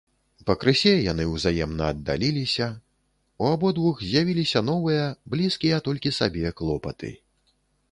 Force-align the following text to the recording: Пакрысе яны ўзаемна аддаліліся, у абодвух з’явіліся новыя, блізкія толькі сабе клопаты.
Пакрысе 0.49 0.93
яны 1.11 1.25
ўзаемна 1.33 1.89
аддаліліся, 1.95 2.67
у 3.45 3.51
абодвух 3.51 4.01
з’явіліся 4.07 4.65
новыя, 4.73 5.05
блізкія 5.35 5.83
толькі 5.91 6.17
сабе 6.19 6.57
клопаты. 6.63 7.15